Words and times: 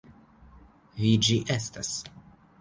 Vi 1.01 1.11
ĝi 1.27 1.37
estas! 1.57 1.93